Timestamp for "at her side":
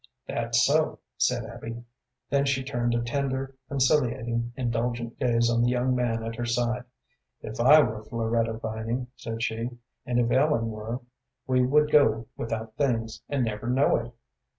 6.23-6.85